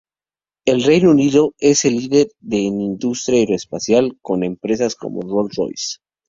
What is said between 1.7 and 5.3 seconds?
líder en industria aeroespacial, con empresas como